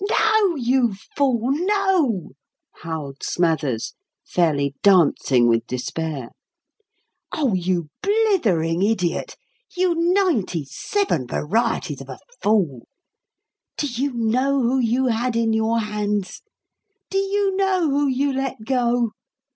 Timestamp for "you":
0.55-0.95, 7.53-7.91, 9.77-9.93, 13.85-14.11, 14.79-15.05, 17.19-17.55, 18.07-18.33